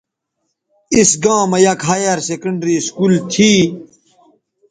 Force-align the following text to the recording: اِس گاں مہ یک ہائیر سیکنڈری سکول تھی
اِس 0.95 1.11
گاں 1.23 1.43
مہ 1.51 1.57
یک 1.65 1.79
ہائیر 1.87 2.19
سیکنڈری 2.27 2.75
سکول 2.87 3.13
تھی 3.31 3.51